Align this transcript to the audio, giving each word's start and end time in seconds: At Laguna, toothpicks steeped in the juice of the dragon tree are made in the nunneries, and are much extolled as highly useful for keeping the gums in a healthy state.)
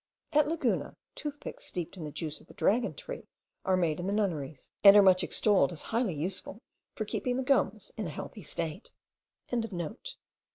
At 0.33 0.47
Laguna, 0.47 0.95
toothpicks 1.13 1.67
steeped 1.67 1.95
in 1.95 2.03
the 2.03 2.11
juice 2.11 2.41
of 2.41 2.47
the 2.47 2.55
dragon 2.55 2.95
tree 2.95 3.27
are 3.63 3.77
made 3.77 3.99
in 3.99 4.07
the 4.07 4.13
nunneries, 4.13 4.71
and 4.83 4.97
are 4.97 5.01
much 5.03 5.23
extolled 5.23 5.71
as 5.71 5.83
highly 5.83 6.15
useful 6.15 6.59
for 6.95 7.05
keeping 7.05 7.37
the 7.37 7.43
gums 7.43 7.91
in 7.97 8.07
a 8.07 8.09
healthy 8.09 8.41
state.) 8.41 8.89